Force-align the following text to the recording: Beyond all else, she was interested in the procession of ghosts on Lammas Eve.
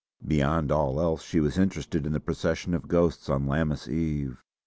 Beyond 0.27 0.71
all 0.71 0.99
else, 0.99 1.21
she 1.21 1.39
was 1.39 1.59
interested 1.59 2.07
in 2.07 2.11
the 2.13 2.19
procession 2.19 2.73
of 2.73 2.87
ghosts 2.87 3.29
on 3.29 3.45
Lammas 3.45 3.87
Eve. 3.87 4.41